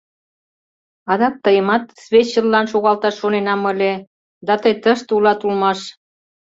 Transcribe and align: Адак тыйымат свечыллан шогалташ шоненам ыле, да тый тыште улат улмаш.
Адак 1.11 1.35
тыйымат 1.43 1.83
свечыллан 2.03 2.65
шогалташ 2.71 3.15
шоненам 3.21 3.61
ыле, 3.71 3.93
да 4.47 4.53
тый 4.61 4.73
тыште 4.83 5.11
улат 5.17 5.39
улмаш. 5.45 5.79